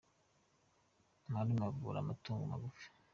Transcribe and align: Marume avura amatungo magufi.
Marume 1.33 1.63
avura 1.67 1.97
amatungo 2.01 2.43
magufi. 2.51 2.87